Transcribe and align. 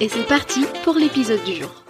et 0.00 0.08
c'est 0.08 0.26
parti 0.26 0.60
pour 0.84 0.94
l'épisode 0.94 1.42
du 1.44 1.54
jour. 1.54 1.84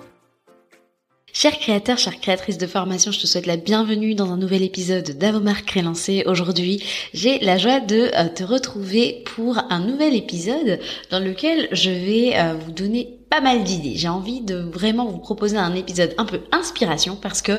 Chers 1.33 1.59
créateurs, 1.59 1.97
chères 1.97 2.21
créatrices 2.21 2.59
de 2.59 2.67
formation, 2.67 3.13
je 3.13 3.21
te 3.21 3.27
souhaite 3.27 3.47
la 3.47 3.57
bienvenue 3.57 4.15
dans 4.15 4.33
un 4.33 4.37
nouvel 4.37 4.63
épisode 4.63 5.17
d'Avomar 5.17 5.65
Crélancé. 5.65 6.25
Aujourd'hui, 6.27 6.83
j'ai 7.15 7.39
la 7.39 7.59
joie 7.59 7.81
de 7.81 8.11
euh, 8.15 8.29
te 8.29 8.43
retrouver 8.43 9.23
pour 9.25 9.57
un 9.71 9.81
nouvel 9.81 10.15
épisode 10.15 10.81
dans 11.11 11.21
lequel 11.21 11.69
je 11.71 11.91
vais 11.91 12.33
euh, 12.35 12.55
vous 12.55 12.73
donner 12.73 13.19
pas 13.33 13.41
mal 13.41 13.65
d'idées. 13.65 13.95
J'ai 13.97 14.11
envie 14.11 14.43
de 14.43 14.57
vraiment 14.57 15.07
vous 15.07 15.17
proposer 15.17 15.57
un 15.57 15.75
épisode 15.75 16.15
un 16.19 16.27
peu 16.27 16.41
inspiration 16.53 17.17
parce 17.17 17.41
que, 17.41 17.53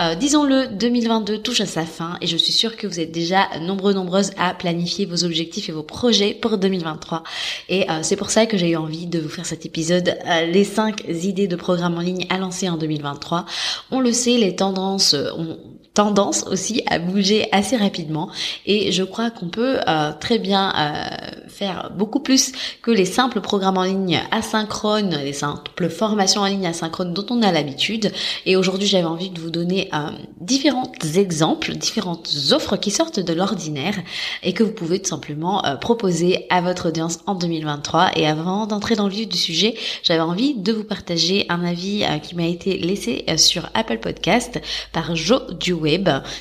euh, 0.00 0.16
disons-le, 0.16 0.66
2022 0.66 1.38
touche 1.38 1.60
à 1.60 1.66
sa 1.66 1.86
fin 1.86 2.18
et 2.20 2.26
je 2.26 2.36
suis 2.36 2.52
sûre 2.52 2.76
que 2.76 2.88
vous 2.88 2.98
êtes 2.98 3.12
déjà 3.12 3.46
nombreux, 3.60 3.92
nombreuses 3.92 4.32
à 4.36 4.52
planifier 4.52 5.06
vos 5.06 5.22
objectifs 5.22 5.68
et 5.68 5.72
vos 5.72 5.84
projets 5.84 6.34
pour 6.34 6.58
2023. 6.58 7.22
Et 7.68 7.88
euh, 7.88 8.00
c'est 8.02 8.16
pour 8.16 8.30
ça 8.30 8.46
que 8.46 8.56
j'ai 8.56 8.70
eu 8.70 8.76
envie 8.76 9.06
de 9.06 9.20
vous 9.20 9.28
faire 9.28 9.46
cet 9.46 9.64
épisode, 9.64 10.18
euh, 10.26 10.46
les 10.46 10.64
5 10.64 11.04
idées 11.06 11.46
de 11.46 11.54
programmes 11.54 11.98
en 11.98 12.00
ligne 12.00 12.26
à 12.28 12.38
lancer 12.38 12.68
en 12.68 12.76
2023. 12.76 13.44
On 13.92 14.00
le 14.00 14.10
sait, 14.10 14.38
les 14.38 14.56
tendances 14.56 15.14
ont 15.14 15.56
tendance 15.94 16.44
aussi 16.50 16.82
à 16.88 16.98
bouger 16.98 17.48
assez 17.52 17.76
rapidement. 17.76 18.30
Et 18.66 18.92
je 18.92 19.02
crois 19.02 19.30
qu'on 19.30 19.48
peut 19.48 19.78
euh, 19.86 20.12
très 20.18 20.38
bien 20.38 20.72
euh, 20.74 21.48
faire 21.48 21.90
beaucoup 21.96 22.20
plus 22.20 22.52
que 22.80 22.90
les 22.90 23.04
simples 23.04 23.40
programmes 23.40 23.76
en 23.76 23.82
ligne 23.82 24.20
asynchrones, 24.30 25.16
les 25.16 25.32
simples 25.32 25.90
formations 25.90 26.42
en 26.42 26.46
ligne 26.46 26.66
asynchrones 26.66 27.12
dont 27.12 27.26
on 27.30 27.42
a 27.42 27.52
l'habitude. 27.52 28.10
Et 28.46 28.56
aujourd'hui 28.56 28.88
j'avais 28.88 29.04
envie 29.04 29.30
de 29.30 29.40
vous 29.40 29.50
donner 29.50 29.90
euh, 29.92 30.10
différents 30.40 30.92
exemples, 31.14 31.72
différentes 31.74 32.30
offres 32.52 32.76
qui 32.76 32.90
sortent 32.90 33.20
de 33.20 33.32
l'ordinaire 33.32 33.98
et 34.42 34.54
que 34.54 34.62
vous 34.62 34.72
pouvez 34.72 35.00
tout 35.00 35.10
simplement 35.10 35.62
proposer 35.80 36.46
à 36.48 36.60
votre 36.60 36.88
audience 36.88 37.18
en 37.26 37.34
2023 37.34 38.12
et 38.16 38.26
avant 38.26 38.66
d'entrer 38.66 38.96
dans 38.96 39.08
le 39.08 39.12
vif 39.12 39.28
du 39.28 39.36
sujet 39.36 39.74
j'avais 40.02 40.20
envie 40.20 40.54
de 40.54 40.72
vous 40.72 40.84
partager 40.84 41.46
un 41.48 41.64
avis 41.64 42.04
qui 42.22 42.34
m'a 42.34 42.46
été 42.46 42.78
laissé 42.78 43.24
sur 43.36 43.68
Apple 43.74 43.98
Podcast 43.98 44.60
par 44.92 45.14
Joe 45.16 45.54
du 45.54 45.72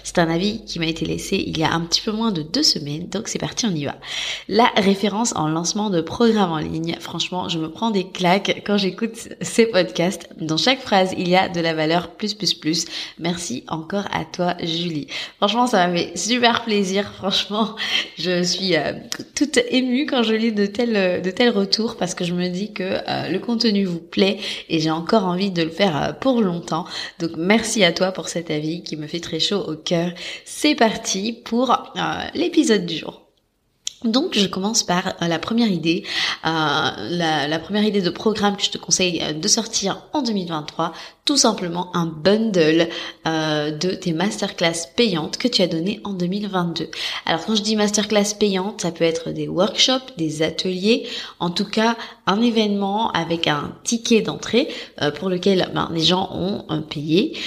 C'est 0.03 0.19
un 0.19 0.29
avis 0.29 0.63
qui 0.65 0.79
m'a 0.79 0.85
été 0.85 1.05
laissé 1.05 1.43
il 1.45 1.57
y 1.57 1.63
a 1.63 1.71
un 1.71 1.81
petit 1.81 2.01
peu 2.01 2.11
moins 2.11 2.31
de 2.31 2.41
deux 2.41 2.63
semaines, 2.63 3.07
donc 3.07 3.27
c'est 3.27 3.39
parti, 3.39 3.65
on 3.65 3.75
y 3.75 3.85
va. 3.85 3.95
La 4.47 4.67
référence 4.75 5.33
en 5.35 5.47
lancement 5.47 5.89
de 5.89 6.01
programme 6.01 6.51
en 6.51 6.57
ligne, 6.57 6.95
franchement, 6.99 7.49
je 7.49 7.57
me 7.59 7.69
prends 7.69 7.91
des 7.91 8.07
claques 8.07 8.61
quand 8.65 8.77
j'écoute 8.77 9.29
ces 9.41 9.65
podcasts. 9.65 10.29
Dans 10.39 10.57
chaque 10.57 10.81
phrase, 10.81 11.13
il 11.17 11.27
y 11.27 11.35
a 11.35 11.49
de 11.49 11.59
la 11.59 11.73
valeur 11.73 12.11
plus 12.11 12.33
plus 12.33 12.53
plus. 12.53 12.85
Merci 13.19 13.63
encore 13.67 14.05
à 14.11 14.25
toi, 14.25 14.55
Julie. 14.59 15.07
Franchement, 15.37 15.67
ça 15.67 15.87
m'a 15.87 15.95
fait 15.95 16.17
super 16.17 16.63
plaisir. 16.63 17.11
Franchement, 17.13 17.75
je 18.17 18.43
suis 18.43 18.75
euh, 18.75 18.93
toute 19.35 19.59
émue 19.69 20.05
quand 20.05 20.23
je 20.23 20.33
lis 20.33 20.51
de 20.51 20.65
tels 20.65 21.21
de 21.21 21.31
tels 21.31 21.49
retours 21.49 21.97
parce 21.97 22.15
que 22.15 22.25
je 22.25 22.33
me 22.33 22.47
dis 22.49 22.73
que 22.73 22.83
euh, 22.83 23.29
le 23.29 23.39
contenu 23.39 23.85
vous 23.85 23.99
plaît 23.99 24.37
et 24.69 24.79
j'ai 24.79 24.91
encore 24.91 25.25
envie 25.25 25.51
de 25.51 25.63
le 25.63 25.69
faire 25.69 26.01
euh, 26.01 26.13
pour 26.13 26.41
longtemps. 26.41 26.85
Donc 27.19 27.31
merci 27.37 27.83
à 27.83 27.91
toi 27.91 28.11
pour 28.11 28.27
cet 28.29 28.51
avis 28.51 28.83
qui 28.83 28.97
me 28.97 29.07
fait 29.07 29.19
très 29.19 29.30
chaud 29.39 29.63
au 29.67 29.75
cœur. 29.75 30.11
C'est 30.45 30.75
parti 30.75 31.33
pour 31.33 31.71
euh, 31.71 32.03
l'épisode 32.33 32.85
du 32.85 32.97
jour. 32.97 33.21
Donc 34.03 34.33
je 34.33 34.47
commence 34.47 34.81
par 34.81 35.09
euh, 35.21 35.27
la 35.27 35.37
première 35.37 35.69
idée, 35.69 36.03
euh, 36.43 36.49
la, 36.49 37.59
première 37.59 37.83
idée 37.83 38.01
de 38.01 38.09
programme 38.09 38.57
que 38.57 38.63
je 38.63 38.71
te 38.71 38.79
conseille 38.79 39.21
de 39.35 39.47
sortir 39.47 40.07
en 40.13 40.23
2023, 40.23 40.91
tout 41.23 41.37
simplement 41.37 41.95
un 41.95 42.07
bundle 42.07 42.89
de 43.25 43.93
tes 43.93 44.13
masterclass 44.13 44.87
payantes 44.95 45.37
que 45.37 45.47
tu 45.47 45.61
as 45.61 45.67
données 45.67 45.99
en 46.03 46.13
2022. 46.13 46.89
Alors 47.27 47.45
quand 47.45 47.53
je 47.53 47.61
dis 47.61 47.75
masterclass 47.75 48.33
payante, 48.39 48.81
ça 48.81 48.91
peut 48.91 49.03
être 49.03 49.29
des 49.29 49.47
workshops, 49.47 50.17
des 50.17 50.41
ateliers, 50.41 51.07
en 51.39 51.51
tout 51.51 51.65
cas 51.65 51.95
un 52.31 52.41
événement 52.41 53.11
avec 53.11 53.47
un 53.47 53.73
ticket 53.83 54.21
d'entrée 54.21 54.67
euh, 55.01 55.11
pour 55.11 55.29
lequel 55.29 55.69
ben, 55.73 55.89
les 55.93 56.03
gens 56.03 56.29
ont 56.33 56.65
euh, 56.71 56.81
payé. 56.81 57.37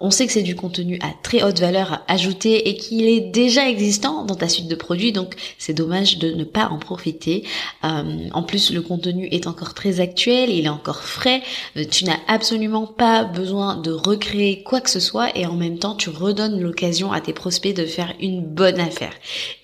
on 0.00 0.10
sait 0.10 0.26
que 0.26 0.32
c'est 0.32 0.42
du 0.42 0.56
contenu 0.56 0.98
à 1.02 1.10
très 1.22 1.42
haute 1.42 1.58
valeur 1.58 2.02
ajoutée 2.08 2.68
et 2.68 2.76
qu'il 2.76 3.06
est 3.06 3.20
déjà 3.20 3.68
existant 3.68 4.24
dans 4.24 4.34
ta 4.34 4.48
suite 4.48 4.68
de 4.68 4.74
produits, 4.74 5.12
donc 5.12 5.34
c'est 5.58 5.74
dommage 5.74 6.18
de 6.18 6.32
ne 6.32 6.44
pas 6.44 6.68
en 6.68 6.78
profiter. 6.78 7.44
en 7.82 8.42
plus, 8.42 8.72
le 8.72 8.82
contenu 8.82 9.28
est 9.30 9.46
encore 9.46 9.74
très 9.74 10.00
actuel, 10.00 10.50
il 10.50 10.66
est 10.66 10.70
encore 10.70 11.02
frais, 11.02 11.42
tu 11.90 12.04
n'as 12.04 12.18
absolument 12.28 12.86
pas 12.86 13.24
besoin 13.24 13.76
de 13.76 13.90
recréer 13.92 14.62
quoi 14.62 14.80
que 14.80 14.90
ce 14.90 15.00
soit 15.00 15.36
et 15.36 15.46
en 15.46 15.54
même 15.54 15.78
temps 15.78 15.94
tu 15.94 16.10
redonnes 16.10 16.60
l'occasion 16.60 17.12
à 17.12 17.20
tes 17.20 17.32
prospects 17.32 17.74
de 17.74 17.86
faire 17.86 18.14
une 18.20 18.42
bonne 18.42 18.80
affaire. 18.80 19.12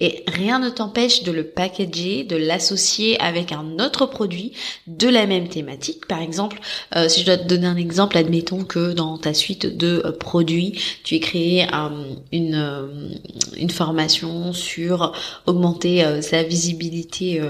Et 0.00 0.24
rien 0.26 0.58
ne 0.58 0.70
t'empêche 0.70 1.22
de 1.22 1.32
le 1.32 1.44
packager, 1.44 2.24
de 2.24 2.36
l'associer 2.36 3.20
avec 3.20 3.52
un 3.52 3.78
autre 3.78 4.06
de 4.86 5.08
la 5.08 5.26
même 5.26 5.48
thématique. 5.48 6.06
Par 6.06 6.20
exemple, 6.20 6.60
euh, 6.94 7.08
si 7.08 7.20
je 7.20 7.26
dois 7.26 7.36
te 7.36 7.46
donner 7.46 7.66
un 7.66 7.76
exemple, 7.76 8.16
admettons 8.16 8.64
que 8.64 8.92
dans 8.92 9.18
ta 9.18 9.34
suite 9.34 9.76
de 9.76 10.02
euh, 10.04 10.12
produits, 10.12 10.80
tu 11.04 11.14
aies 11.14 11.20
créé 11.20 11.66
une, 12.32 12.54
euh, 12.54 13.10
une 13.56 13.70
formation 13.70 14.52
sur 14.52 15.12
augmenter 15.46 16.22
sa 16.22 16.42
visibilité 16.42 17.40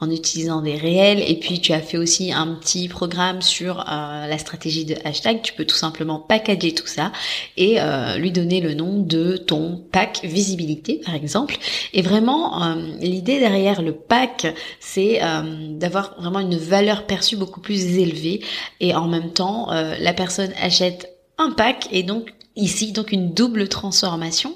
en 0.00 0.10
utilisant 0.10 0.62
des 0.62 0.76
réels 0.76 1.22
et 1.26 1.36
puis 1.36 1.60
tu 1.60 1.72
as 1.72 1.80
fait 1.80 1.98
aussi 1.98 2.32
un 2.32 2.54
petit 2.54 2.88
programme 2.88 3.42
sur 3.42 3.84
la 3.86 4.38
stratégie 4.38 4.84
de 4.84 4.96
hashtag, 5.04 5.42
tu 5.42 5.52
peux 5.52 5.64
tout 5.64 5.76
simplement 5.76 6.18
packager 6.18 6.72
tout 6.72 6.86
ça 6.86 7.12
et 7.56 7.78
lui 8.18 8.30
donner 8.30 8.60
le 8.60 8.74
nom 8.74 9.00
de 9.00 9.36
ton 9.36 9.82
pack 9.92 10.20
visibilité, 10.24 11.00
par 11.04 11.14
exemple. 11.14 11.56
Et 11.92 12.02
vraiment, 12.02 12.74
l'idée 13.00 13.38
derrière 13.38 13.82
le 13.82 13.92
pack, 13.92 14.46
c'est 14.78 15.22
euh, 15.22 15.42
d'avoir 15.90 16.14
vraiment 16.20 16.40
une 16.40 16.56
valeur 16.56 17.06
perçue 17.06 17.36
beaucoup 17.36 17.60
plus 17.60 17.98
élevée. 17.98 18.40
Et 18.80 18.94
en 18.94 19.08
même 19.08 19.32
temps, 19.32 19.68
la 19.70 20.12
personne 20.12 20.52
achète 20.60 21.10
un 21.38 21.50
pack 21.50 21.88
et 21.90 22.02
donc 22.02 22.32
ici 22.56 22.92
donc 22.92 23.12
une 23.12 23.32
double 23.32 23.68
transformation. 23.68 24.54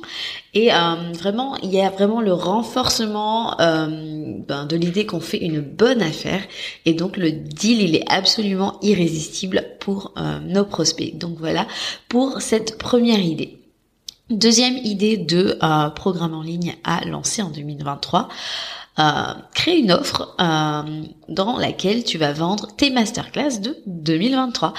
Et 0.52 0.72
euh, 0.72 1.12
vraiment 1.12 1.56
il 1.58 1.72
y 1.72 1.80
a 1.80 1.90
vraiment 1.90 2.20
le 2.20 2.32
renforcement 2.32 3.60
euh, 3.60 4.38
ben, 4.46 4.66
de 4.66 4.76
l'idée 4.76 5.06
qu'on 5.06 5.20
fait 5.20 5.38
une 5.38 5.60
bonne 5.60 6.02
affaire. 6.02 6.42
Et 6.84 6.94
donc 6.94 7.16
le 7.16 7.32
deal 7.32 7.80
il 7.80 7.96
est 7.96 8.10
absolument 8.10 8.78
irrésistible 8.82 9.64
pour 9.80 10.12
euh, 10.16 10.38
nos 10.40 10.64
prospects. 10.64 11.16
Donc 11.18 11.36
voilà 11.38 11.66
pour 12.08 12.40
cette 12.40 12.78
première 12.78 13.20
idée. 13.20 13.58
Deuxième 14.30 14.78
idée 14.78 15.18
de 15.18 15.58
programme 15.94 16.32
en 16.32 16.40
ligne 16.40 16.76
à 16.82 17.04
lancer 17.04 17.42
en 17.42 17.50
2023 17.50 18.28
euh, 18.98 19.34
crée 19.54 19.78
une 19.78 19.92
offre 19.92 20.34
euh, 20.40 21.02
dans 21.28 21.58
laquelle 21.58 22.04
tu 22.04 22.18
vas 22.18 22.32
vendre 22.32 22.68
tes 22.76 22.90
masterclass 22.90 23.60
de 23.60 23.76
2023 23.86 24.74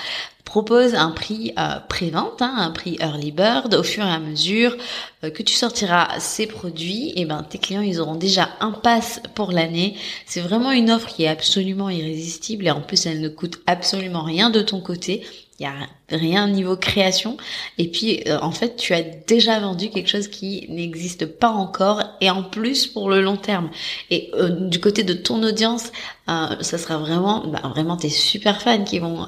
propose 0.45 0.95
un 0.95 1.11
prix 1.11 1.51
euh, 1.59 1.79
pré-vente, 1.89 2.41
hein, 2.41 2.53
un 2.57 2.71
prix 2.71 2.97
early 3.01 3.31
bird 3.31 3.73
au 3.73 3.83
fur 3.83 4.05
et 4.05 4.09
à 4.09 4.19
mesure 4.19 4.77
euh, 5.23 5.29
que 5.29 5.43
tu 5.43 5.53
sortiras 5.53 6.19
ces 6.19 6.47
produits, 6.47 7.09
et 7.09 7.21
eh 7.21 7.25
ben 7.25 7.43
tes 7.43 7.57
clients 7.57 7.81
ils 7.81 7.99
auront 7.99 8.15
déjà 8.15 8.49
un 8.61 8.71
pass 8.71 9.19
pour 9.33 9.51
l'année. 9.51 9.97
C'est 10.25 10.39
vraiment 10.39 10.71
une 10.71 10.91
offre 10.91 11.09
qui 11.09 11.23
est 11.23 11.27
absolument 11.27 11.89
irrésistible 11.89 12.67
et 12.67 12.71
en 12.71 12.79
plus 12.79 13.05
elle 13.05 13.19
ne 13.19 13.27
coûte 13.27 13.59
absolument 13.67 14.23
rien 14.23 14.49
de 14.49 14.61
ton 14.61 14.79
côté. 14.79 15.25
Rien 16.09 16.47
niveau 16.47 16.75
création. 16.75 17.37
Et 17.77 17.87
puis 17.89 18.23
euh, 18.27 18.37
en 18.41 18.51
fait 18.51 18.75
tu 18.75 18.93
as 18.93 19.01
déjà 19.01 19.59
vendu 19.59 19.89
quelque 19.89 20.09
chose 20.09 20.27
qui 20.27 20.67
n'existe 20.69 21.25
pas 21.25 21.49
encore 21.49 22.03
et 22.21 22.29
en 22.29 22.43
plus 22.43 22.87
pour 22.87 23.09
le 23.09 23.21
long 23.21 23.37
terme. 23.37 23.69
Et 24.11 24.31
euh, 24.35 24.49
du 24.49 24.79
côté 24.79 25.03
de 25.03 25.13
ton 25.13 25.41
audience 25.43 25.91
euh, 26.29 26.55
ça 26.61 26.77
sera 26.77 26.97
vraiment 26.97 27.45
bah, 27.47 27.61
vraiment 27.69 27.97
tes 27.97 28.09
super 28.09 28.61
fans 28.61 28.83
qui 28.83 28.99
vont 28.99 29.27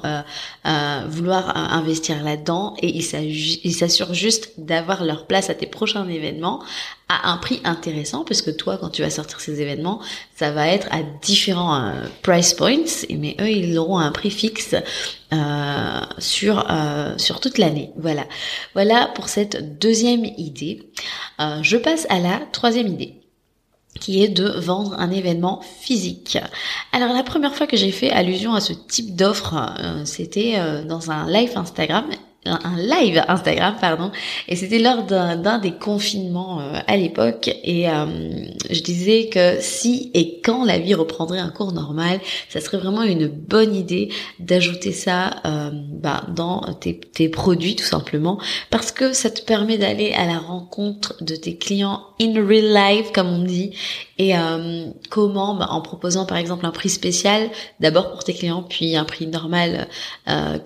vouloir 1.08 1.56
investir 1.56 2.22
là-dedans. 2.22 2.74
Et 2.82 2.96
ils 2.96 3.74
s'assurent 3.74 4.14
juste 4.14 4.52
d'avoir 4.58 5.04
leur 5.04 5.26
place 5.26 5.50
à 5.50 5.54
tes 5.54 5.66
prochains 5.66 6.08
événements 6.08 6.62
à 7.08 7.30
un 7.30 7.38
prix 7.38 7.60
intéressant 7.64 8.24
parce 8.24 8.42
que 8.42 8.50
toi 8.50 8.76
quand 8.78 8.90
tu 8.90 9.02
vas 9.02 9.10
sortir 9.10 9.40
ces 9.40 9.62
événements 9.62 10.00
ça 10.34 10.50
va 10.52 10.68
être 10.68 10.88
à 10.90 10.98
différents 11.22 11.74
euh, 11.74 11.92
price 12.22 12.54
points. 12.54 12.84
Mais 13.10 13.34
eux 13.40 13.50
ils 13.50 13.78
auront 13.78 13.98
un 13.98 14.12
prix 14.12 14.30
fixe 14.30 14.74
euh, 15.32 16.00
sur 16.18 16.67
euh, 16.68 17.16
sur 17.18 17.40
toute 17.40 17.58
l'année. 17.58 17.90
Voilà. 17.96 18.24
Voilà 18.74 19.10
pour 19.14 19.28
cette 19.28 19.78
deuxième 19.78 20.24
idée. 20.24 20.90
Je 21.62 21.76
passe 21.76 22.06
à 22.10 22.18
la 22.18 22.40
troisième 22.52 22.88
idée 22.88 23.14
qui 24.00 24.22
est 24.22 24.28
de 24.28 24.44
vendre 24.44 24.94
un 24.98 25.10
événement 25.10 25.60
physique. 25.80 26.38
Alors 26.92 27.12
la 27.12 27.22
première 27.22 27.54
fois 27.54 27.66
que 27.66 27.76
j'ai 27.76 27.90
fait 27.90 28.10
allusion 28.10 28.54
à 28.54 28.60
ce 28.60 28.72
type 28.72 29.16
d'offre, 29.16 29.54
c'était 30.04 30.84
dans 30.84 31.10
un 31.10 31.30
live 31.30 31.56
Instagram 31.56 32.06
un 32.48 32.76
live 32.76 33.22
Instagram, 33.28 33.76
pardon, 33.80 34.10
et 34.48 34.56
c'était 34.56 34.78
lors 34.78 35.04
d'un 35.04 35.58
des 35.58 35.72
confinements 35.72 36.60
euh, 36.60 36.78
à 36.86 36.96
l'époque, 36.96 37.50
et 37.64 37.88
euh, 37.88 38.06
je 38.70 38.80
disais 38.80 39.28
que 39.28 39.56
si 39.60 40.10
et 40.14 40.40
quand 40.42 40.64
la 40.64 40.78
vie 40.78 40.94
reprendrait 40.94 41.38
un 41.38 41.50
cours 41.50 41.72
normal, 41.72 42.20
ça 42.48 42.60
serait 42.60 42.78
vraiment 42.78 43.02
une 43.02 43.28
bonne 43.28 43.74
idée 43.74 44.10
d'ajouter 44.38 44.92
ça 44.92 45.36
euh, 45.44 45.70
bah, 45.72 46.24
dans 46.34 46.60
tes, 46.80 46.98
tes, 46.98 47.28
produits 47.28 47.76
tout 47.76 47.84
simplement, 47.84 48.38
parce 48.70 48.92
que 48.92 49.12
ça 49.12 49.30
te 49.30 49.42
permet 49.42 49.78
d'aller 49.78 50.12
à 50.12 50.26
la 50.26 50.38
rencontre 50.38 51.22
de 51.22 51.36
tes 51.36 51.56
clients 51.56 52.02
in 52.20 52.34
real 52.34 52.72
life, 52.72 53.12
comme 53.12 53.28
on 53.28 53.44
dit, 53.44 53.72
et 54.20 54.32
comment, 55.10 55.54
bah, 55.54 55.68
en 55.70 55.80
proposant 55.80 56.26
par 56.26 56.38
exemple 56.38 56.66
un 56.66 56.72
prix 56.72 56.88
spécial, 56.88 57.50
d'abord 57.78 58.10
pour 58.10 58.24
tes 58.24 58.34
clients, 58.34 58.64
puis 58.68 58.96
un 58.96 59.04
prix 59.04 59.28
normal 59.28 59.86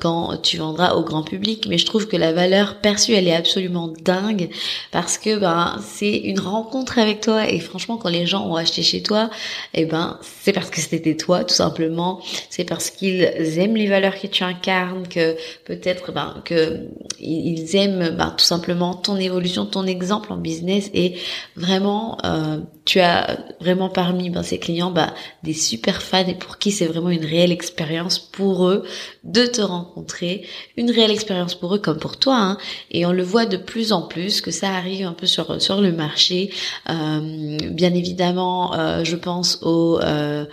quand 0.00 0.38
tu 0.42 0.56
vendras 0.56 0.94
au 0.94 1.02
grand 1.02 1.22
public 1.22 1.66
mais 1.72 1.78
je 1.78 1.86
trouve 1.86 2.06
que 2.06 2.18
la 2.18 2.34
valeur 2.34 2.82
perçue, 2.82 3.14
elle 3.14 3.26
est 3.26 3.34
absolument 3.34 3.88
dingue 3.88 4.50
parce 4.90 5.16
que 5.16 5.38
ben 5.38 5.80
c'est 5.82 6.18
une 6.18 6.38
rencontre 6.38 6.98
avec 6.98 7.22
toi 7.22 7.48
et 7.48 7.60
franchement 7.60 7.96
quand 7.96 8.10
les 8.10 8.26
gens 8.26 8.46
ont 8.46 8.56
acheté 8.56 8.82
chez 8.82 9.02
toi, 9.02 9.30
eh 9.72 9.86
ben 9.86 10.18
c'est 10.20 10.52
parce 10.52 10.68
que 10.68 10.82
c'était 10.82 11.16
toi 11.16 11.44
tout 11.44 11.54
simplement, 11.54 12.20
c'est 12.50 12.64
parce 12.64 12.90
qu'ils 12.90 13.22
aiment 13.58 13.76
les 13.76 13.88
valeurs 13.88 14.20
que 14.20 14.26
tu 14.26 14.44
incarnes, 14.44 15.08
que 15.08 15.34
peut-être 15.64 16.12
ben 16.12 16.42
que 16.44 16.88
ils 17.18 17.74
aiment 17.74 18.16
ben, 18.18 18.34
tout 18.36 18.44
simplement 18.44 18.92
ton 18.92 19.16
évolution, 19.16 19.64
ton 19.64 19.86
exemple 19.86 20.30
en 20.30 20.36
business 20.36 20.90
et 20.92 21.14
vraiment 21.56 22.18
euh, 22.26 22.58
tu 22.84 23.00
as 23.00 23.38
vraiment 23.60 23.88
parmi 23.88 24.30
ben, 24.30 24.42
ces 24.42 24.58
clients 24.58 24.90
ben, 24.90 25.12
des 25.42 25.54
super 25.54 26.02
fans 26.02 26.26
et 26.26 26.34
pour 26.34 26.58
qui 26.58 26.72
c'est 26.72 26.86
vraiment 26.86 27.10
une 27.10 27.24
réelle 27.24 27.52
expérience 27.52 28.18
pour 28.18 28.66
eux 28.66 28.84
de 29.24 29.46
te 29.46 29.60
rencontrer, 29.60 30.46
une 30.76 30.90
réelle 30.90 31.12
expérience 31.12 31.54
pour 31.54 31.74
eux 31.74 31.78
comme 31.78 31.98
pour 31.98 32.18
toi. 32.18 32.36
Hein. 32.36 32.58
Et 32.90 33.06
on 33.06 33.12
le 33.12 33.22
voit 33.22 33.46
de 33.46 33.56
plus 33.56 33.92
en 33.92 34.02
plus 34.02 34.40
que 34.40 34.50
ça 34.50 34.70
arrive 34.70 35.06
un 35.06 35.12
peu 35.12 35.26
sur 35.26 35.80
le 35.80 35.92
marché. 35.92 36.50
Euh, 36.90 37.58
bien 37.70 37.94
évidemment, 37.94 38.74
euh, 38.74 39.04
je 39.04 39.16
pense 39.16 39.60
au 39.62 40.00
euh, 40.00 40.46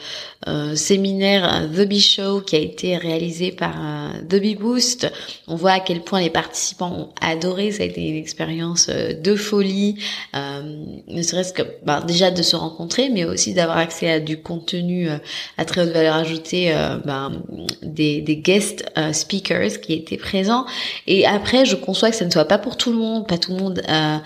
séminaire 0.75 1.67
The 1.75 1.87
Bee 1.87 1.99
Show 1.99 2.41
qui 2.41 2.55
a 2.55 2.59
été 2.59 2.97
réalisé 2.97 3.51
par 3.51 3.75
The 4.29 4.35
Bee 4.35 4.55
Boost. 4.55 5.11
On 5.47 5.55
voit 5.55 5.73
à 5.73 5.79
quel 5.79 6.01
point 6.01 6.21
les 6.21 6.29
participants 6.29 6.91
ont 6.91 7.09
adoré. 7.21 7.71
Ça 7.71 7.83
a 7.83 7.85
été 7.85 8.01
une 8.01 8.17
expérience 8.17 8.89
de 8.89 9.35
folie. 9.35 9.95
ne 10.33 11.21
serait-ce 11.21 11.53
que 11.53 11.63
bah, 11.83 12.03
déjà 12.05 12.18
de 12.31 12.41
se 12.41 12.55
rencontrer, 12.55 13.09
mais 13.09 13.25
aussi 13.25 13.53
d'avoir 13.53 13.77
accès 13.77 14.09
à 14.09 14.19
du 14.19 14.41
contenu 14.41 15.09
à 15.57 15.65
très 15.65 15.81
haute 15.81 15.93
valeur 15.93 16.15
ajoutée, 16.15 16.73
bah, 17.05 17.31
des, 17.81 18.21
des 18.21 18.37
guest 18.37 18.85
speakers 19.13 19.81
qui 19.81 19.93
étaient 19.93 20.17
présents. 20.17 20.65
Et 21.07 21.25
après, 21.25 21.65
je 21.65 21.75
conçois 21.75 22.09
que 22.09 22.15
ça 22.15 22.25
ne 22.25 22.31
soit 22.31 22.45
pas 22.45 22.57
pour 22.57 22.77
tout 22.77 22.91
le 22.91 22.97
monde, 22.97 23.27
pas 23.27 23.37
tout 23.37 23.51
le 23.51 23.59
monde 23.59 23.81
euh, 23.89 24.17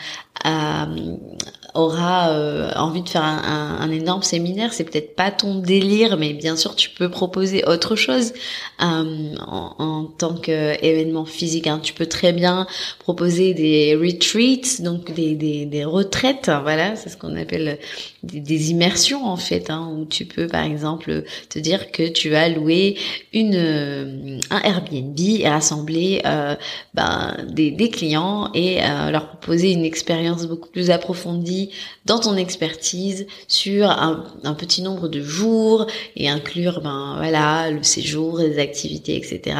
aura 1.73 2.29
euh, 2.29 2.71
envie 2.75 3.01
de 3.01 3.09
faire 3.09 3.23
un, 3.23 3.89
énorme 3.91 4.23
séminaire, 4.23 4.73
c'est 4.73 4.83
peut-être 4.83 5.15
pas 5.15 5.31
ton 5.31 5.55
délire, 5.55 6.17
mais 6.17 6.33
bien 6.33 6.55
sûr 6.55 6.75
tu 6.75 6.89
peux 6.89 7.09
proposer 7.09 7.63
autre 7.65 7.95
chose 7.95 8.33
euh, 8.81 9.35
en, 9.39 10.05
tant 10.17 10.35
qu'événement 10.35 11.25
physique. 11.25 11.67
Hein. 11.67 11.79
Tu 11.81 11.93
peux 11.93 12.05
très 12.05 12.33
bien 12.33 12.67
proposer 12.99 13.53
des 13.53 13.95
retreats, 13.95 14.83
donc 14.83 15.13
des, 15.13 15.35
des, 15.35 15.65
des 15.65 15.85
retraites, 15.85 16.51
voilà, 16.61 16.95
c'est 16.95 17.09
ce 17.09 17.17
qu'on 17.17 17.35
appelle 17.35 17.79
des, 18.23 18.71
immersions 18.71 19.25
en 19.25 19.35
fait, 19.35 19.69
hein, 19.69 19.89
où 19.93 20.05
tu 20.05 20.25
peux 20.25 20.47
par 20.47 20.63
exemple 20.63 21.23
te 21.49 21.59
dire 21.59 21.91
que 21.91 22.07
tu 22.07 22.29
vas 22.29 22.49
louer 22.49 22.97
une 23.33 24.39
un 24.49 24.61
Airbnb 24.61 25.19
et 25.19 25.47
rassembler 25.47 26.21
euh, 26.25 26.55
ben, 26.93 27.35
des, 27.49 27.71
des 27.71 27.89
clients 27.89 28.49
et 28.53 28.81
euh, 28.81 29.11
leur 29.11 29.27
proposer 29.27 29.71
une 29.71 29.85
expérience 29.85 30.45
beaucoup 30.47 30.69
plus 30.69 30.89
approfondie 30.89 31.69
dans 32.05 32.19
ton 32.19 32.35
expertise 32.35 33.27
sur 33.47 33.89
un, 33.89 34.23
petit 34.57 34.81
nombre 34.81 35.07
de 35.07 35.21
jours 35.21 35.87
et 36.15 36.29
inclure 36.29 36.81
ben 36.81 37.15
voilà 37.17 37.71
le 37.71 37.83
séjour, 37.83 38.39
les 38.39 38.59
activités, 38.59 39.15
etc. 39.15 39.57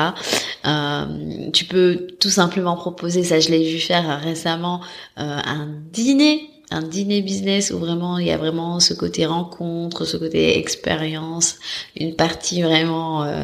Euh, 0.66 1.06
tu 1.52 1.66
peux 1.66 2.08
tout 2.20 2.30
simplement 2.30 2.76
proposer, 2.76 3.24
ça 3.24 3.40
je 3.40 3.50
l'ai 3.50 3.70
vu 3.70 3.80
faire 3.80 4.22
récemment, 4.22 4.82
euh, 5.18 5.40
un 5.44 5.68
dîner 5.92 6.50
un 6.74 6.82
dîner 6.82 7.22
business 7.22 7.72
où 7.72 7.78
vraiment 7.78 8.18
il 8.18 8.28
y 8.28 8.32
a 8.32 8.38
vraiment 8.38 8.80
ce 8.80 8.94
côté 8.94 9.26
rencontre, 9.26 10.06
ce 10.06 10.18
côté 10.18 10.58
expérience, 10.58 11.58
une 11.96 12.16
partie 12.16 12.62
vraiment 12.62 13.24
euh, 13.24 13.44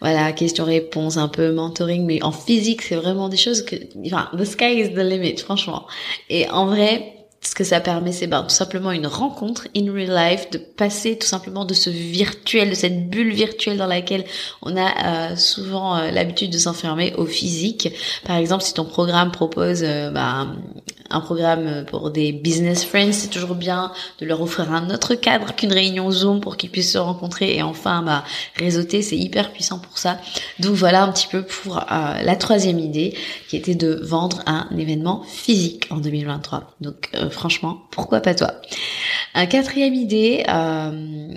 voilà 0.00 0.32
question-réponse, 0.32 1.16
un 1.16 1.28
peu 1.28 1.52
mentoring, 1.52 2.06
mais 2.06 2.22
en 2.22 2.32
physique 2.32 2.82
c'est 2.82 2.96
vraiment 2.96 3.28
des 3.28 3.36
choses 3.36 3.62
que 3.62 3.76
enfin 4.06 4.30
the 4.36 4.44
sky 4.44 4.80
is 4.80 4.90
the 4.94 4.98
limit 4.98 5.38
franchement. 5.38 5.86
Et 6.28 6.48
en 6.48 6.66
vrai 6.66 7.19
ce 7.42 7.54
que 7.54 7.64
ça 7.64 7.80
permet, 7.80 8.12
c'est 8.12 8.26
ben, 8.26 8.42
tout 8.42 8.54
simplement 8.54 8.92
une 8.92 9.06
rencontre 9.06 9.66
in 9.74 9.90
real 9.90 10.14
life, 10.14 10.50
de 10.50 10.58
passer 10.58 11.16
tout 11.16 11.26
simplement 11.26 11.64
de 11.64 11.72
ce 11.72 11.88
virtuel, 11.88 12.68
de 12.68 12.74
cette 12.74 13.08
bulle 13.08 13.32
virtuelle 13.32 13.78
dans 13.78 13.86
laquelle 13.86 14.24
on 14.60 14.76
a 14.76 15.30
euh, 15.32 15.36
souvent 15.36 15.96
euh, 15.96 16.10
l'habitude 16.10 16.50
de 16.50 16.58
s'enfermer 16.58 17.14
au 17.16 17.24
physique. 17.24 17.88
Par 18.26 18.36
exemple, 18.36 18.62
si 18.62 18.74
ton 18.74 18.84
programme 18.84 19.30
propose 19.30 19.82
euh, 19.82 20.10
ben, 20.10 20.54
un 21.10 21.20
programme 21.20 21.84
pour 21.86 22.10
des 22.10 22.32
business 22.32 22.84
friends, 22.84 23.12
c'est 23.12 23.28
toujours 23.28 23.56
bien 23.56 23.92
de 24.20 24.26
leur 24.26 24.40
offrir 24.40 24.72
un 24.72 24.90
autre 24.90 25.14
cadre 25.14 25.54
qu'une 25.54 25.72
réunion 25.72 26.10
Zoom 26.10 26.40
pour 26.40 26.56
qu'ils 26.56 26.70
puissent 26.70 26.92
se 26.92 26.98
rencontrer 26.98 27.56
et 27.56 27.62
enfin 27.62 28.02
bah, 28.02 28.24
réseauter, 28.56 29.02
c'est 29.02 29.16
hyper 29.16 29.52
puissant 29.52 29.78
pour 29.78 29.98
ça. 29.98 30.18
Donc 30.60 30.74
voilà 30.74 31.02
un 31.02 31.12
petit 31.12 31.26
peu 31.26 31.42
pour 31.42 31.78
euh, 31.78 32.22
la 32.22 32.36
troisième 32.36 32.78
idée 32.78 33.16
qui 33.48 33.56
était 33.56 33.74
de 33.74 34.00
vendre 34.02 34.42
un 34.46 34.68
événement 34.78 35.22
physique 35.26 35.86
en 35.90 35.96
2023. 35.96 36.76
Donc 36.80 37.08
euh, 37.14 37.28
franchement, 37.30 37.82
pourquoi 37.90 38.20
pas 38.20 38.34
toi? 38.34 38.52
Un 39.34 39.46
quatrième 39.46 39.94
idée 39.94 40.44
euh, 40.48 41.34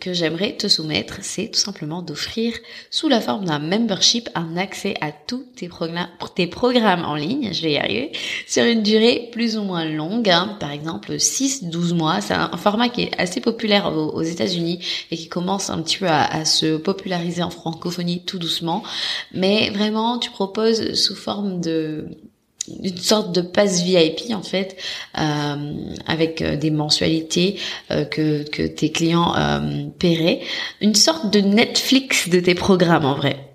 que 0.00 0.14
j'aimerais 0.14 0.56
te 0.56 0.66
soumettre, 0.66 1.18
c'est 1.20 1.48
tout 1.48 1.60
simplement 1.60 2.00
d'offrir 2.00 2.54
sous 2.90 3.08
la 3.08 3.20
forme 3.20 3.44
d'un 3.44 3.58
membership 3.58 4.30
un 4.34 4.56
accès 4.56 4.94
à 5.02 5.12
tous 5.12 5.44
tes 5.54 5.68
programmes, 5.68 7.04
en 7.04 7.14
ligne, 7.14 7.52
je 7.52 7.62
vais 7.62 7.72
y 7.72 7.76
arriver, 7.76 8.12
sur 8.46 8.64
une 8.64 8.82
durée 8.82 9.28
plus 9.30 9.58
ou 9.58 9.62
moins 9.62 9.84
longue, 9.84 10.30
hein. 10.30 10.56
par 10.58 10.70
exemple 10.70 11.12
6-12 11.12 11.94
mois. 11.94 12.22
C'est 12.22 12.34
un, 12.34 12.56
format 12.56 12.88
qui 12.88 13.02
est 13.02 13.20
assez 13.20 13.42
populaire 13.42 13.92
aux, 13.94 14.22
États-Unis 14.22 14.78
et 15.10 15.16
qui 15.16 15.28
commence 15.28 15.68
un 15.68 15.82
petit 15.82 15.98
peu 15.98 16.08
à, 16.08 16.46
se 16.46 16.76
populariser 16.76 17.42
en 17.42 17.50
francophonie 17.50 18.24
tout 18.24 18.38
doucement. 18.38 18.82
Mais 19.32 19.68
vraiment, 19.70 20.18
tu 20.18 20.30
proposes 20.30 20.94
sous 20.94 21.14
forme 21.14 21.60
de 21.60 22.08
une 22.68 22.96
sorte 22.96 23.34
de 23.34 23.40
passe 23.40 23.82
VIP 23.82 24.32
en 24.32 24.42
fait 24.42 24.76
euh, 25.18 25.72
avec 26.06 26.40
euh, 26.40 26.56
des 26.56 26.70
mensualités 26.70 27.58
euh, 27.90 28.04
que, 28.04 28.48
que 28.48 28.62
tes 28.62 28.90
clients 28.90 29.34
euh, 29.36 29.86
paieraient 29.98 30.40
une 30.80 30.94
sorte 30.94 31.30
de 31.32 31.40
Netflix 31.40 32.28
de 32.28 32.40
tes 32.40 32.54
programmes 32.54 33.04
en 33.04 33.14
vrai 33.14 33.54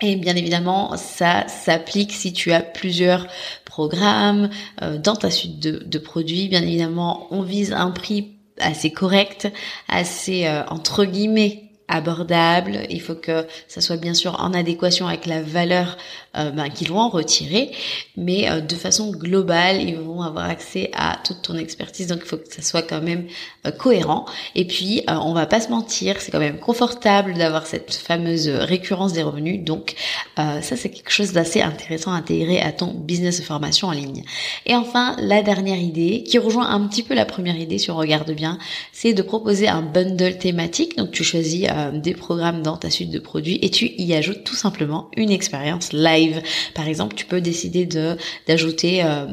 et 0.00 0.16
bien 0.16 0.34
évidemment, 0.34 0.96
ça 0.96 1.46
s'applique 1.48 2.12
si 2.12 2.32
tu 2.32 2.52
as 2.52 2.60
plusieurs 2.60 3.26
programmes 3.64 4.50
euh, 4.82 4.98
dans 4.98 5.14
ta 5.14 5.30
suite 5.30 5.60
de, 5.60 5.98
produits. 5.98 6.48
Bien 6.48 6.62
évidemment, 6.62 7.28
on 7.30 7.42
vise 7.42 7.72
un 7.72 7.90
prix 7.90 8.32
assez 8.58 8.90
correct, 8.90 9.50
assez 9.88 10.46
euh, 10.46 10.64
entre 10.66 11.04
guillemets 11.04 11.70
abordable. 11.88 12.86
Il 12.90 13.00
faut 13.00 13.14
que 13.14 13.46
ça 13.68 13.80
soit 13.80 13.96
bien 13.96 14.14
sûr 14.14 14.40
en 14.40 14.54
adéquation 14.54 15.06
avec 15.06 15.26
la 15.26 15.42
valeur 15.42 15.96
euh, 16.36 16.50
ben, 16.50 16.68
qu'ils 16.68 16.88
vont 16.88 16.98
en 16.98 17.08
retirer, 17.08 17.70
mais 18.16 18.50
euh, 18.50 18.60
de 18.60 18.74
façon 18.74 19.10
globale, 19.10 19.82
ils 19.82 19.96
vont 19.96 20.22
avoir 20.22 20.48
accès 20.48 20.90
à 20.94 21.18
toute 21.24 21.42
ton 21.42 21.56
expertise. 21.56 22.06
Donc 22.06 22.20
il 22.22 22.26
faut 22.26 22.36
que 22.36 22.52
ça 22.52 22.62
soit 22.62 22.82
quand 22.82 23.02
même 23.02 23.26
cohérent. 23.70 24.24
Et 24.54 24.66
puis 24.66 25.02
on 25.08 25.32
va 25.32 25.46
pas 25.46 25.60
se 25.60 25.68
mentir, 25.68 26.20
c'est 26.20 26.30
quand 26.30 26.38
même 26.38 26.58
confortable 26.58 27.34
d'avoir 27.34 27.66
cette 27.66 27.94
fameuse 27.94 28.48
récurrence 28.48 29.12
des 29.12 29.22
revenus. 29.22 29.64
Donc 29.64 29.94
ça 30.36 30.76
c'est 30.76 30.90
quelque 30.90 31.10
chose 31.10 31.32
d'assez 31.32 31.62
intéressant 31.62 32.12
à 32.12 32.16
intégrer 32.16 32.60
à 32.60 32.72
ton 32.72 32.92
business 32.94 33.40
de 33.40 33.44
formation 33.44 33.88
en 33.88 33.92
ligne. 33.92 34.24
Et 34.66 34.74
enfin 34.74 35.16
la 35.18 35.42
dernière 35.42 35.78
idée 35.78 36.24
qui 36.26 36.38
rejoint 36.38 36.68
un 36.68 36.86
petit 36.86 37.02
peu 37.02 37.14
la 37.14 37.24
première 37.24 37.56
idée 37.56 37.78
si 37.78 37.90
on 37.90 37.96
regarde 37.96 38.30
bien, 38.32 38.58
c'est 38.92 39.14
de 39.14 39.22
proposer 39.22 39.68
un 39.68 39.82
bundle 39.82 40.38
thématique. 40.38 40.96
Donc 40.96 41.10
tu 41.10 41.24
choisis 41.24 41.68
des 41.94 42.14
programmes 42.14 42.62
dans 42.62 42.76
ta 42.76 42.90
suite 42.90 43.10
de 43.10 43.18
produits 43.18 43.58
et 43.62 43.70
tu 43.70 43.92
y 43.98 44.14
ajoutes 44.14 44.44
tout 44.44 44.56
simplement 44.56 45.10
une 45.16 45.30
expérience 45.30 45.92
live 45.92 46.42
par 46.74 46.88
exemple, 46.88 47.14
tu 47.14 47.26
peux 47.26 47.40
décider 47.40 47.86
de 47.86 48.16
d'ajouter 48.46 49.02
euh, 49.04 49.26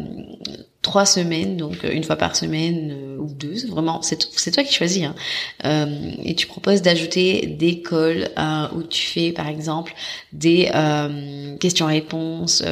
trois 0.81 1.05
semaines, 1.05 1.57
donc 1.57 1.83
une 1.83 2.03
fois 2.03 2.15
par 2.15 2.35
semaine 2.35 3.17
ou 3.19 3.31
deux, 3.33 3.67
vraiment, 3.67 4.01
c'est 4.01 4.51
toi 4.51 4.63
qui 4.63 4.73
choisis. 4.73 5.03
Hein. 5.03 5.87
et 6.23 6.35
tu 6.35 6.47
proposes 6.47 6.81
d'ajouter 6.81 7.45
des 7.45 7.81
calls 7.81 8.31
où 8.75 8.83
tu 8.83 9.05
fais 9.05 9.31
par 9.31 9.47
exemple 9.47 9.93
des 10.33 10.71
questions-réponses, 11.59 12.63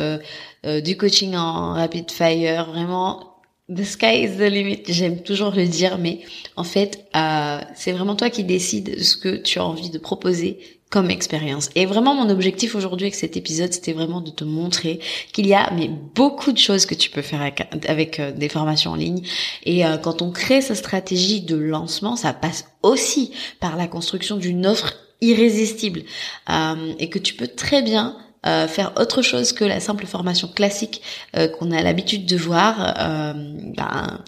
du 0.83 0.97
coaching 0.97 1.35
en 1.35 1.73
rapid 1.73 2.09
fire, 2.09 2.71
vraiment 2.71 3.29
The 3.69 3.83
sky 3.83 4.23
is 4.23 4.37
the 4.37 4.49
limit. 4.49 4.81
J'aime 4.87 5.21
toujours 5.21 5.51
le 5.51 5.67
dire, 5.67 5.99
mais 5.99 6.21
en 6.55 6.63
fait, 6.63 7.05
euh, 7.15 7.59
c'est 7.75 7.91
vraiment 7.91 8.15
toi 8.15 8.31
qui 8.31 8.43
décides 8.43 8.97
de 8.97 9.03
ce 9.03 9.15
que 9.15 9.35
tu 9.35 9.59
as 9.59 9.63
envie 9.63 9.91
de 9.91 9.99
proposer 9.99 10.78
comme 10.89 11.11
expérience. 11.11 11.69
Et 11.75 11.85
vraiment, 11.85 12.15
mon 12.15 12.29
objectif 12.29 12.75
aujourd'hui 12.75 13.05
avec 13.05 13.15
cet 13.15 13.37
épisode, 13.37 13.71
c'était 13.73 13.93
vraiment 13.93 14.21
de 14.21 14.31
te 14.31 14.43
montrer 14.43 14.99
qu'il 15.33 15.47
y 15.47 15.53
a 15.53 15.71
mais 15.73 15.89
beaucoup 16.15 16.51
de 16.51 16.57
choses 16.57 16.85
que 16.85 16.95
tu 16.95 17.09
peux 17.09 17.21
faire 17.21 17.41
avec, 17.87 18.19
euh, 18.19 18.31
des 18.31 18.49
formations 18.49 18.91
en 18.91 18.95
ligne. 18.95 19.21
Et 19.63 19.85
euh, 19.85 19.97
quand 19.97 20.21
on 20.21 20.31
crée 20.31 20.61
sa 20.61 20.75
stratégie 20.75 21.41
de 21.41 21.55
lancement, 21.55 22.15
ça 22.15 22.33
passe 22.33 22.65
aussi 22.81 23.31
par 23.59 23.75
la 23.75 23.87
construction 23.87 24.37
d'une 24.37 24.65
offre 24.65 24.93
irrésistible 25.21 26.03
et 26.97 27.09
que 27.09 27.19
tu 27.19 27.33
peux 27.33 27.47
très 27.47 27.81
bien 27.81 28.15
euh, 28.45 28.69
faire 28.69 28.93
autre 28.95 29.21
chose 29.21 29.51
que 29.51 29.65
la 29.65 29.81
simple 29.81 30.05
formation 30.05 30.47
classique 30.47 31.01
euh, 31.35 31.49
qu'on 31.49 31.71
a 31.71 31.81
l'habitude 31.81 32.25
de 32.25 32.37
voir 32.37 32.95
euh, 32.97 33.33
ben, 33.75 34.23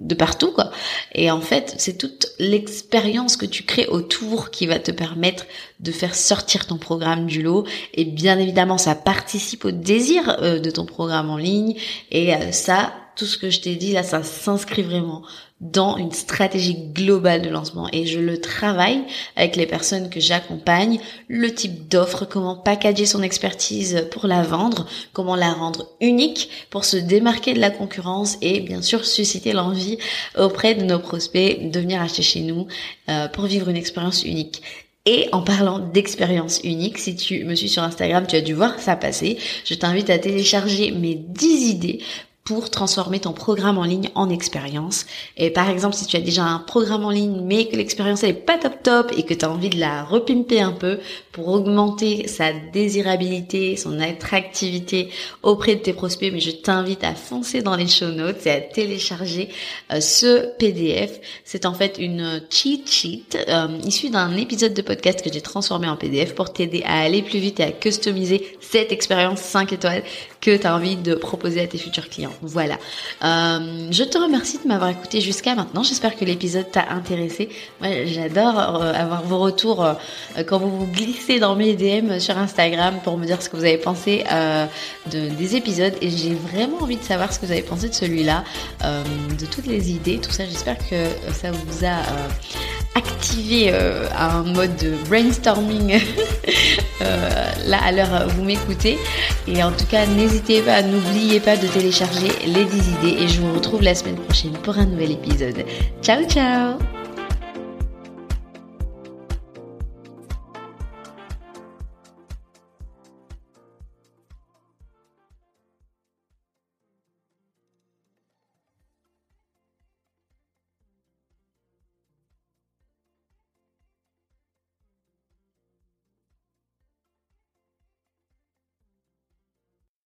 de 0.00 0.14
partout 0.14 0.52
quoi. 0.52 0.70
Et 1.14 1.30
en 1.30 1.40
fait, 1.40 1.74
c'est 1.78 1.96
toute 1.96 2.28
l'expérience 2.38 3.36
que 3.36 3.46
tu 3.46 3.62
crées 3.62 3.86
autour 3.86 4.50
qui 4.50 4.66
va 4.66 4.78
te 4.78 4.90
permettre 4.90 5.46
de 5.80 5.92
faire 5.92 6.14
sortir 6.14 6.66
ton 6.66 6.78
programme 6.78 7.26
du 7.26 7.42
lot. 7.42 7.64
Et 7.94 8.04
bien 8.04 8.38
évidemment, 8.38 8.78
ça 8.78 8.94
participe 8.94 9.64
au 9.64 9.70
désir 9.70 10.40
de 10.40 10.70
ton 10.70 10.84
programme 10.84 11.30
en 11.30 11.36
ligne. 11.36 11.76
Et 12.10 12.32
ça, 12.52 12.92
tout 13.16 13.26
ce 13.26 13.38
que 13.38 13.50
je 13.50 13.60
t'ai 13.60 13.74
dit 13.76 13.92
là, 13.92 14.02
ça 14.02 14.22
s'inscrit 14.22 14.82
vraiment 14.82 15.22
dans 15.60 15.96
une 15.96 16.12
stratégie 16.12 16.76
globale 16.92 17.40
de 17.40 17.48
lancement 17.48 17.88
et 17.90 18.04
je 18.04 18.20
le 18.20 18.38
travaille 18.42 19.02
avec 19.36 19.56
les 19.56 19.66
personnes 19.66 20.10
que 20.10 20.20
j'accompagne, 20.20 21.00
le 21.28 21.52
type 21.52 21.88
d'offre, 21.88 22.26
comment 22.26 22.56
packager 22.56 23.06
son 23.06 23.22
expertise 23.22 24.06
pour 24.10 24.26
la 24.26 24.42
vendre, 24.42 24.86
comment 25.14 25.34
la 25.34 25.52
rendre 25.52 25.88
unique 26.02 26.50
pour 26.68 26.84
se 26.84 26.98
démarquer 26.98 27.54
de 27.54 27.60
la 27.60 27.70
concurrence 27.70 28.36
et 28.42 28.60
bien 28.60 28.82
sûr 28.82 29.06
susciter 29.06 29.54
l'envie 29.54 29.96
auprès 30.36 30.74
de 30.74 30.84
nos 30.84 30.98
prospects 30.98 31.70
de 31.70 31.80
venir 31.80 32.02
acheter 32.02 32.22
chez 32.22 32.40
nous 32.40 32.66
euh, 33.08 33.26
pour 33.28 33.44
vivre 33.46 33.70
une 33.70 33.76
expérience 33.76 34.24
unique. 34.24 34.62
Et 35.08 35.28
en 35.30 35.40
parlant 35.40 35.78
d'expérience 35.78 36.60
unique, 36.64 36.98
si 36.98 37.14
tu 37.14 37.44
me 37.44 37.54
suis 37.54 37.68
sur 37.68 37.84
Instagram, 37.84 38.26
tu 38.26 38.34
as 38.34 38.40
dû 38.40 38.54
voir 38.54 38.80
ça 38.80 38.96
passer. 38.96 39.38
Je 39.64 39.74
t'invite 39.74 40.10
à 40.10 40.18
télécharger 40.18 40.90
mes 40.90 41.14
10 41.14 41.70
idées 41.70 42.00
pour 42.46 42.70
transformer 42.70 43.18
ton 43.18 43.32
programme 43.32 43.76
en 43.76 43.82
ligne 43.82 44.08
en 44.14 44.30
expérience. 44.30 45.04
Et 45.36 45.50
par 45.50 45.68
exemple, 45.68 45.96
si 45.96 46.06
tu 46.06 46.16
as 46.16 46.20
déjà 46.20 46.44
un 46.44 46.60
programme 46.60 47.04
en 47.04 47.10
ligne 47.10 47.42
mais 47.44 47.66
que 47.66 47.76
l'expérience 47.76 48.22
elle 48.22 48.30
est 48.30 48.34
pas 48.34 48.56
top 48.56 48.82
top 48.82 49.12
et 49.16 49.24
que 49.24 49.34
tu 49.34 49.44
as 49.44 49.50
envie 49.50 49.68
de 49.68 49.80
la 49.80 50.04
repimper 50.04 50.60
un 50.60 50.72
peu 50.72 51.00
pour 51.32 51.48
augmenter 51.48 52.28
sa 52.28 52.52
désirabilité, 52.52 53.76
son 53.76 53.98
attractivité 54.00 55.10
auprès 55.42 55.74
de 55.74 55.80
tes 55.80 55.92
prospects, 55.92 56.32
mais 56.32 56.40
je 56.40 56.52
t'invite 56.52 57.02
à 57.02 57.14
foncer 57.14 57.62
dans 57.62 57.74
les 57.74 57.88
show 57.88 58.06
notes 58.06 58.46
et 58.46 58.50
à 58.52 58.60
télécharger 58.60 59.48
euh, 59.92 60.00
ce 60.00 60.56
PDF. 60.56 61.20
C'est 61.44 61.66
en 61.66 61.74
fait 61.74 61.96
une 61.98 62.42
cheat 62.48 62.88
sheet 62.88 63.38
euh, 63.48 63.66
issue 63.84 64.10
d'un 64.10 64.36
épisode 64.36 64.72
de 64.72 64.82
podcast 64.82 65.20
que 65.20 65.32
j'ai 65.32 65.40
transformé 65.40 65.88
en 65.88 65.96
PDF 65.96 66.34
pour 66.34 66.52
t'aider 66.52 66.84
à 66.86 67.00
aller 67.00 67.22
plus 67.22 67.40
vite 67.40 67.58
et 67.58 67.64
à 67.64 67.72
customiser 67.72 68.56
cette 68.60 68.92
expérience 68.92 69.40
5 69.40 69.72
étoiles 69.72 70.04
que 70.40 70.56
tu 70.56 70.66
as 70.66 70.76
envie 70.76 70.94
de 70.94 71.16
proposer 71.16 71.60
à 71.60 71.66
tes 71.66 71.78
futurs 71.78 72.08
clients. 72.08 72.35
Voilà. 72.42 72.78
Euh, 73.24 73.88
je 73.90 74.04
te 74.04 74.18
remercie 74.18 74.58
de 74.62 74.68
m'avoir 74.68 74.90
écouté 74.90 75.20
jusqu'à 75.20 75.54
maintenant. 75.54 75.82
J'espère 75.82 76.16
que 76.16 76.24
l'épisode 76.24 76.70
t'a 76.70 76.90
intéressé. 76.90 77.48
Moi, 77.80 78.04
j'adore 78.06 78.82
euh, 78.82 78.92
avoir 78.92 79.22
vos 79.22 79.38
retours 79.38 79.84
euh, 79.84 79.94
quand 80.46 80.58
vous 80.58 80.70
vous 80.70 80.86
glissez 80.86 81.38
dans 81.38 81.56
mes 81.56 81.74
DM 81.74 82.18
sur 82.18 82.36
Instagram 82.36 82.96
pour 83.04 83.16
me 83.16 83.26
dire 83.26 83.42
ce 83.42 83.48
que 83.48 83.56
vous 83.56 83.64
avez 83.64 83.78
pensé 83.78 84.24
de, 85.10 85.28
des 85.28 85.56
épisodes. 85.56 85.94
Et 86.00 86.10
j'ai 86.10 86.34
vraiment 86.34 86.78
envie 86.82 86.96
de 86.96 87.02
savoir 87.02 87.32
ce 87.32 87.38
que 87.38 87.46
vous 87.46 87.52
avez 87.52 87.62
pensé 87.62 87.88
de 87.88 87.94
celui-là, 87.94 88.44
de 88.82 89.46
toutes 89.46 89.66
les 89.66 89.90
idées, 89.90 90.18
tout 90.18 90.30
ça. 90.30 90.44
J'espère 90.44 90.78
que 90.78 91.06
ça 91.32 91.50
vous 91.50 91.84
a 91.84 92.02
activé 92.96 93.72
un 93.72 94.42
mode 94.42 94.76
de 94.76 94.92
brainstorming 95.08 96.00
là 97.66 97.78
à 97.84 97.92
l'heure 97.92 98.26
où 98.26 98.30
vous 98.30 98.44
m'écoutez. 98.44 98.98
Et 99.46 99.62
en 99.62 99.70
tout 99.70 99.86
cas, 99.86 100.06
n'hésitez 100.06 100.62
pas, 100.62 100.82
n'oubliez 100.82 101.40
pas 101.40 101.56
de 101.56 101.66
télécharger 101.66 102.28
les 102.46 102.64
10 102.64 102.88
idées 102.98 103.22
et 103.22 103.28
je 103.28 103.40
vous 103.40 103.52
retrouve 103.54 103.82
la 103.82 103.94
semaine 103.94 104.16
prochaine 104.16 104.52
pour 104.62 104.78
un 104.78 104.86
nouvel 104.86 105.12
épisode. 105.12 105.64
Ciao 106.02 106.24
ciao 106.24 106.85